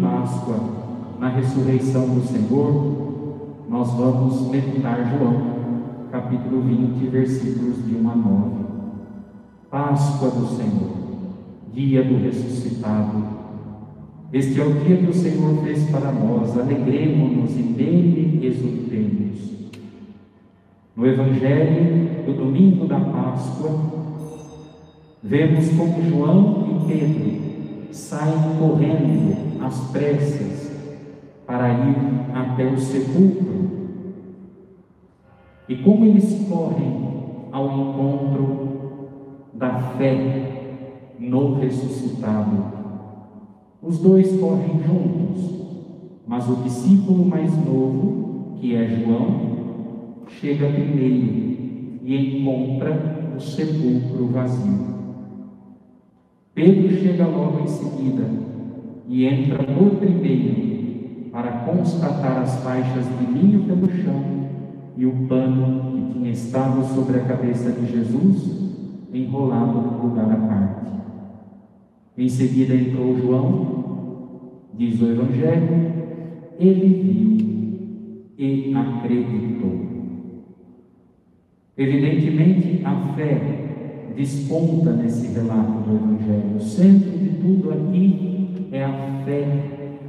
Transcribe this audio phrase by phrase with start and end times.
[0.00, 0.56] Páscoa,
[1.18, 5.42] na ressurreição do Senhor, nós vamos meditar João,
[6.10, 8.50] capítulo 20, versículos de 1 a 9.
[9.70, 10.90] Páscoa do Senhor,
[11.72, 13.24] dia do ressuscitado.
[14.32, 19.52] Este é o dia que o Senhor fez para nós, alegremos-nos e nele exultemos.
[20.96, 23.78] No Evangelho do domingo da Páscoa,
[25.22, 27.42] vemos como João e Pedro
[27.92, 30.72] saem correndo às pressas
[31.46, 31.96] para ir
[32.34, 33.70] até o sepulcro.
[35.68, 37.02] E como eles correm
[37.52, 38.62] ao encontro
[39.52, 42.72] da fé no ressuscitado.
[43.82, 45.50] Os dois correm juntos,
[46.26, 51.52] mas o discípulo mais novo, que é João, chega primeiro
[52.02, 54.92] e encontra o sepulcro vazio.
[56.54, 58.51] Pedro chega logo em seguida
[59.12, 64.48] e entra por primeiro para constatar as faixas de linho pelo chão
[64.96, 68.72] e o pano que tinha estado sobre a cabeça de Jesus
[69.12, 70.92] enrolado no lugar à parte.
[72.16, 75.92] Em seguida entrou João, diz o Evangelho,
[76.58, 77.48] ele viu
[78.38, 79.92] e acreditou.
[81.76, 86.56] Evidentemente, a fé desponta nesse relato do Evangelho.
[86.56, 88.32] O centro de tudo aqui
[88.72, 90.00] é a fé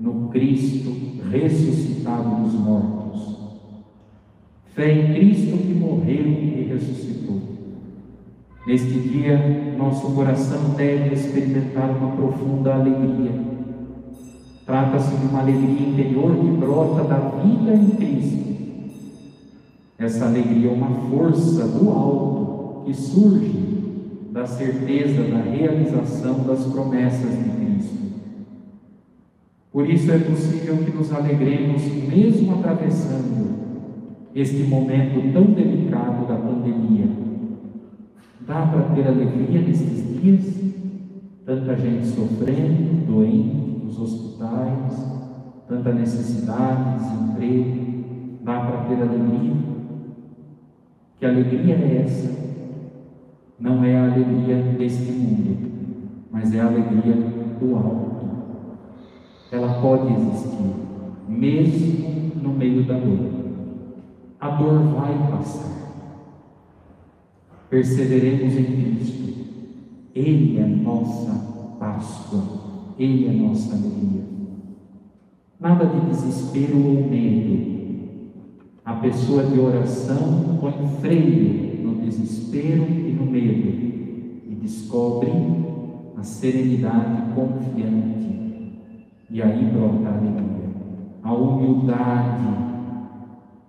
[0.00, 0.92] no Cristo
[1.30, 3.36] ressuscitado dos mortos.
[4.74, 7.40] Fé em Cristo que morreu e ressuscitou.
[8.66, 13.32] Neste dia, nosso coração deve experimentar uma profunda alegria.
[14.66, 18.48] Trata-se de uma alegria interior que brota da vida em Cristo
[19.98, 23.52] essa alegria é uma força do alto que surge
[24.30, 27.67] da certeza da realização das promessas de Cristo.
[29.78, 37.06] Por isso é possível que nos alegremos mesmo atravessando este momento tão delicado da pandemia.
[38.40, 40.74] Dá para ter alegria nesses dias?
[41.46, 45.06] Tanta gente sofrendo, doente, nos hospitais,
[45.68, 47.78] tanta necessidade, desemprego.
[48.42, 49.54] Dá para ter alegria?
[51.20, 52.36] Que alegria é essa?
[53.60, 55.56] Não é a alegria deste mundo,
[56.32, 57.14] mas é a alegria
[57.60, 58.17] do alto.
[59.50, 60.74] Ela pode existir,
[61.28, 63.30] mesmo no meio da dor.
[64.40, 65.78] A dor vai passar.
[67.70, 69.28] Perseveremos em Cristo.
[70.14, 72.42] Ele é nossa Páscoa.
[72.98, 74.24] Ele é nossa alegria.
[75.60, 77.78] Nada de desespero ou medo
[78.88, 80.72] a pessoa de oração põe
[81.02, 83.68] freio no desespero e no medo
[84.48, 85.30] e descobre
[86.16, 88.47] a serenidade confiante.
[89.38, 90.68] E aí brota a alegria,
[91.22, 92.56] a humildade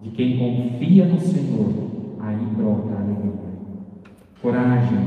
[0.00, 1.68] de quem confia no Senhor.
[2.20, 3.34] Aí brota a alegria.
[4.40, 4.98] Coragem,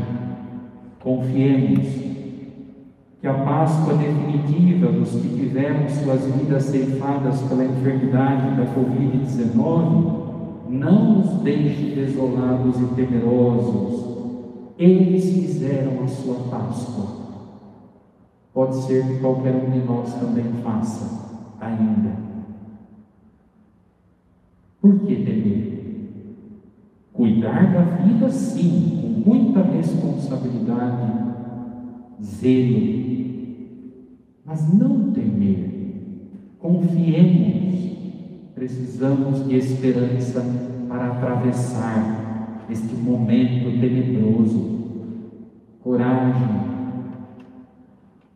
[1.00, 1.88] confiemos
[3.20, 10.22] que a Páscoa definitiva dos que tiveram suas vidas ceifadas pela enfermidade da Covid-19
[10.70, 14.06] não nos deixe desolados e temerosos.
[14.78, 17.21] Eles fizeram a sua Páscoa.
[18.54, 22.12] Pode ser que qualquer um de nós também faça ainda.
[24.82, 25.72] Por que temer?
[27.14, 31.14] Cuidar da vida, sim, com muita responsabilidade,
[32.22, 33.02] zelo,
[34.44, 35.72] mas não temer.
[36.60, 37.62] Confiemos.
[38.56, 40.44] Precisamos de esperança
[40.88, 44.82] para atravessar este momento tenebroso.
[45.82, 46.71] Coragem.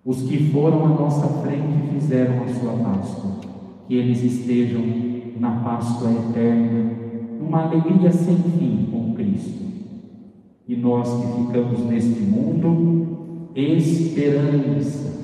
[0.06, 3.32] Os que foram à nossa frente fizeram a sua Páscoa.
[3.88, 4.84] Que eles estejam
[5.40, 6.92] na Páscoa eterna,
[7.40, 9.66] numa alegria sem fim com Cristo.
[10.68, 15.16] E nós que ficamos neste mundo, esperança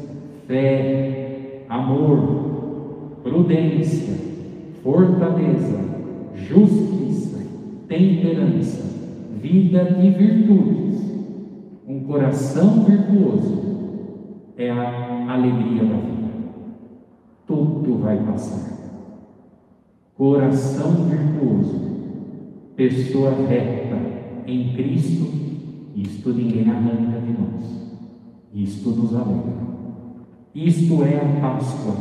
[0.48, 4.16] fé, amor, prudência,
[4.84, 5.80] fortaleza,
[6.36, 7.40] justiça,
[7.88, 8.84] temperança,
[9.40, 11.02] vida e virtudes.
[11.88, 13.71] Um coração virtuoso
[14.62, 16.32] é a alegria da vida.
[17.48, 18.72] Tudo vai passar.
[20.16, 21.82] Coração virtuoso,
[22.76, 23.98] pessoa reta
[24.46, 25.28] em Cristo,
[25.96, 27.92] isto ninguém arranca de nós.
[28.54, 29.72] Isto nos alegra.
[30.54, 31.96] Isto é a Páscoa,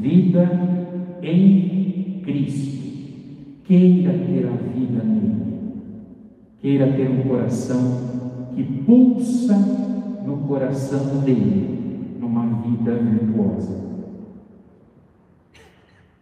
[0.00, 0.50] vida
[1.22, 2.76] em Cristo.
[3.64, 5.82] Queira ter a vida nele,
[6.60, 7.80] queira ter um coração
[8.54, 9.95] que pulsa
[10.26, 13.86] no coração dele, numa vida virtuosa.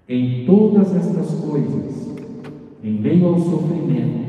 [0.06, 2.14] Em todas estas coisas,
[2.82, 4.24] em meio ao sofrimento,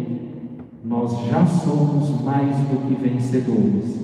[0.85, 3.99] nós já somos mais do que vencedores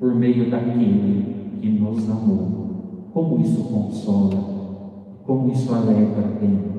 [0.00, 3.10] por meio daquele que nos amou.
[3.12, 6.76] Como isso consola, como isso alegra dentro.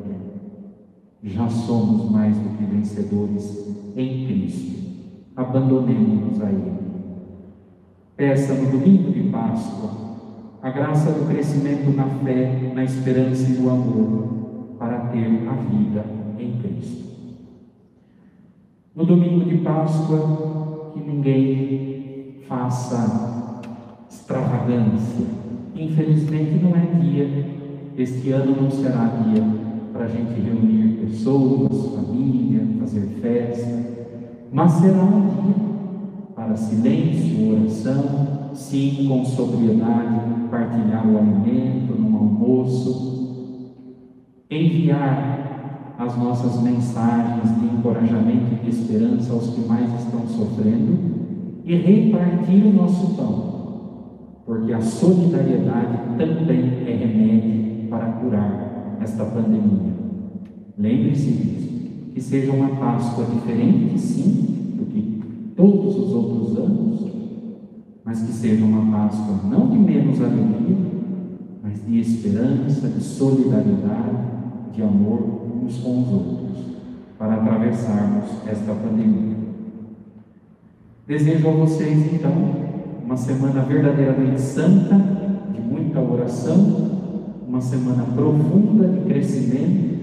[1.24, 4.77] Já somos mais do que vencedores em Cristo.
[5.35, 6.87] Abandonemos-nos a Ele.
[8.18, 9.92] Peça no domingo de Páscoa
[10.60, 16.04] a graça do crescimento na fé, na esperança e no amor para ter a vida
[16.40, 17.06] em Cristo.
[18.96, 23.62] No domingo de Páscoa, que ninguém faça
[24.10, 25.28] extravagância.
[25.75, 27.46] Infelizmente não é dia,
[27.96, 29.44] este ano não será dia
[29.94, 33.86] para a gente reunir pessoas, família, fazer festa,
[34.52, 35.67] mas será um dia
[36.48, 43.66] para silêncio, oração, sim, com sobriedade, partilhar o alimento no almoço,
[44.50, 50.98] enviar as nossas mensagens de encorajamento e de esperança aos que mais estão sofrendo
[51.66, 59.98] e repartir o nosso pão, porque a solidariedade também é remédio para curar esta pandemia.
[60.78, 61.68] Lembre-se disso,
[62.14, 64.56] que seja uma Páscoa diferente, sim,
[68.07, 70.77] mas que seja uma Páscoa não de menos alegria,
[71.62, 74.15] mas de esperança, de solidariedade,
[74.74, 75.21] de amor
[75.62, 76.57] uns com os outros,
[77.19, 79.36] para atravessarmos esta pandemia.
[81.06, 82.31] Desejo a vocês, então,
[83.04, 84.95] uma semana verdadeiramente santa,
[85.53, 89.98] de muita oração, uma semana profunda de crescimento.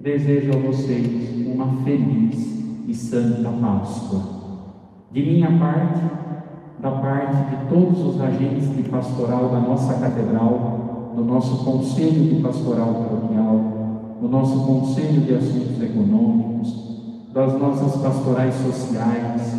[0.00, 4.42] Desejo a vocês uma feliz e santa Páscoa
[5.12, 6.00] de minha parte,
[6.82, 12.42] da parte de todos os agentes de pastoral da nossa catedral, do nosso conselho de
[12.42, 13.60] pastoral paroquial,
[14.20, 19.56] do nosso conselho de assuntos econômicos, das nossas pastorais sociais,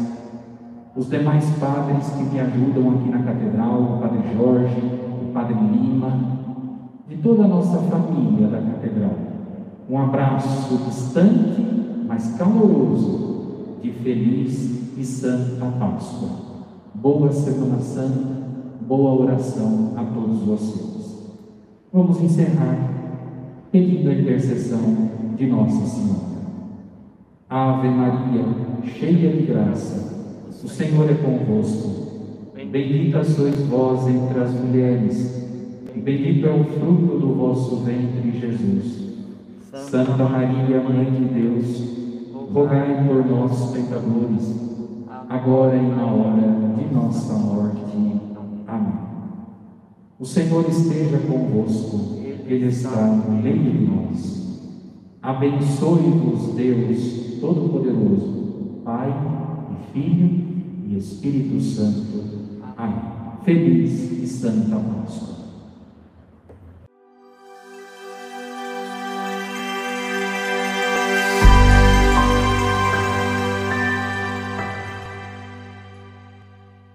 [0.98, 4.81] os demais padres que me ajudam aqui na catedral, o Padre Jorge,
[5.22, 6.12] o Padre Lima,
[7.08, 9.14] de toda a nossa família da catedral.
[9.90, 11.66] Um abraço distante,
[12.06, 16.52] mas caloroso, de feliz e Santa Páscoa.
[17.03, 18.29] Boa Semana Santa,
[18.79, 21.33] boa oração a todos vocês.
[21.91, 22.77] Vamos encerrar
[23.73, 24.79] pedindo a intercessão
[25.35, 26.21] de Nossa Senhora.
[27.50, 28.45] Ave Maria,
[28.85, 31.89] cheia de graça, o Senhor é convosco.
[32.71, 35.45] Bendita sois vós entre as mulheres,
[35.94, 39.09] bendito é o fruto do vosso ventre, Jesus.
[39.73, 41.83] Santa Maria, Mãe de Deus,
[42.53, 44.73] rogai por nós, pecadores,
[45.44, 47.81] agora e na hora de nossa morte.
[48.66, 48.94] Amém.
[50.18, 52.18] O Senhor esteja convosco,
[52.48, 54.62] Ele está no meio de nós.
[55.22, 59.13] Abençoe-vos, Deus Todo-Poderoso, Pai
[59.72, 60.45] e Filho
[60.88, 62.24] e Espírito Santo.
[62.78, 62.96] Amém.
[63.44, 65.43] Feliz e Santa Páscoa.